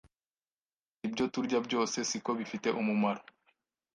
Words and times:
gusa 0.93 1.03
ibyo 1.07 1.25
turya 1.33 1.59
byose 1.67 1.97
siko 2.09 2.31
bifite 2.39 2.67
umumaro 2.81 3.23